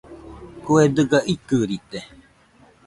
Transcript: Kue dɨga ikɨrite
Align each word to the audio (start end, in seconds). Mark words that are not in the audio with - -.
Kue 0.63 0.83
dɨga 0.95 1.19
ikɨrite 1.33 1.99